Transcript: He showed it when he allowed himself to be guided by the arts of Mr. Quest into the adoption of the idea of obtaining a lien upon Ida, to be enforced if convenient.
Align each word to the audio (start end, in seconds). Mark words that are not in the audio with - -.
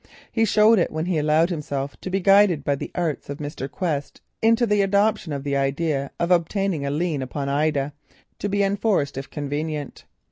He 0.31 0.45
showed 0.45 0.79
it 0.79 0.89
when 0.89 1.05
he 1.05 1.19
allowed 1.19 1.51
himself 1.51 1.95
to 2.01 2.09
be 2.09 2.19
guided 2.19 2.63
by 2.63 2.73
the 2.73 2.89
arts 2.95 3.29
of 3.29 3.37
Mr. 3.37 3.69
Quest 3.69 4.19
into 4.41 4.65
the 4.65 4.81
adoption 4.81 5.31
of 5.31 5.43
the 5.43 5.55
idea 5.55 6.09
of 6.19 6.31
obtaining 6.31 6.83
a 6.83 6.89
lien 6.89 7.21
upon 7.21 7.49
Ida, 7.49 7.93
to 8.39 8.49
be 8.49 8.63
enforced 8.63 9.15
if 9.15 9.29
convenient. 9.29 10.05